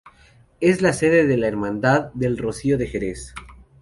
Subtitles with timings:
[0.61, 3.35] Es la sede de la Hermandad del Rocío de Jerez.